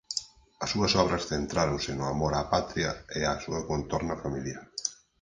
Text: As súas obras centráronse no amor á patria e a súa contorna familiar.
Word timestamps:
As 0.63 0.69
súas 0.73 0.93
obras 1.03 1.27
centráronse 1.31 1.91
no 1.99 2.05
amor 2.13 2.33
á 2.41 2.43
patria 2.53 2.91
e 3.17 3.19
a 3.25 3.33
súa 3.43 3.61
contorna 3.69 4.15
familiar. 4.23 4.63